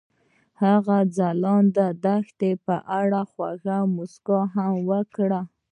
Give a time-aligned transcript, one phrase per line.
[0.61, 5.41] هغې د ځلانده دښته په اړه خوږه موسکا هم وکړه.